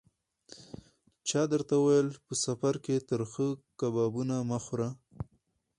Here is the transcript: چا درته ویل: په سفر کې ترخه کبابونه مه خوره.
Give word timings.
چا 1.27 1.41
درته 1.51 1.75
ویل: 1.83 2.07
په 2.25 2.33
سفر 2.45 2.73
کې 2.85 3.05
ترخه 3.09 3.47
کبابونه 3.79 4.35
مه 4.49 4.59
خوره. 4.65 4.89